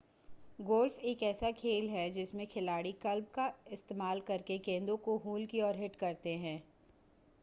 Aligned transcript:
golf 0.61 0.99
एक 1.01 1.23
ऐसा 1.23 1.51
खेल 1.51 1.89
है 1.89 2.09
जिसमें 2.11 2.45
खिलाड़ी 2.47 2.91
क्लब 3.01 3.25
का 3.35 3.51
इस्तेमाल 3.71 4.19
करके 4.19 4.57
गेंदों 4.57 4.97
को 4.97 5.17
होल 5.17 5.45
की 5.45 5.61
ओर 5.61 5.75
हिट 5.75 5.95
करते 5.95 6.35
हैं 6.37 6.61